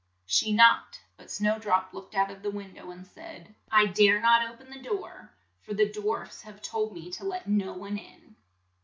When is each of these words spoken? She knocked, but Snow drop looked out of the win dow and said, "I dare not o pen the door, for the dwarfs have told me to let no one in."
She 0.25 0.51
knocked, 0.51 1.01
but 1.15 1.29
Snow 1.29 1.59
drop 1.59 1.93
looked 1.93 2.15
out 2.15 2.31
of 2.31 2.41
the 2.41 2.49
win 2.49 2.73
dow 2.73 2.89
and 2.89 3.05
said, 3.05 3.53
"I 3.71 3.85
dare 3.85 4.19
not 4.19 4.41
o 4.49 4.57
pen 4.57 4.71
the 4.71 4.81
door, 4.81 5.31
for 5.61 5.75
the 5.75 5.87
dwarfs 5.91 6.41
have 6.41 6.59
told 6.63 6.93
me 6.95 7.11
to 7.11 7.23
let 7.23 7.47
no 7.47 7.73
one 7.73 7.99
in." 7.99 8.35